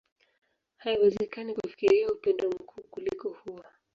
[0.77, 3.63] Haiwezekani kufikiria upendo mkuu kuliko huo.